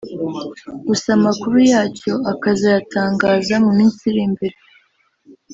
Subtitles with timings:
[0.87, 4.57] gusa amakuru yacyo akazayatangaza mu minsi iri imbere